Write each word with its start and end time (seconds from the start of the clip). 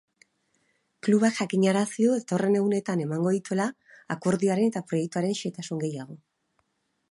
Klubak 1.07 1.35
jakinarazi 1.39 2.07
du 2.07 2.15
datorren 2.21 2.57
egunetan 2.61 3.05
emango 3.05 3.35
dituela 3.37 3.69
akordioaren 4.17 4.73
eta 4.73 4.85
proiektuaren 4.93 5.39
xehetasun 5.43 5.85
gehiago. 5.87 6.21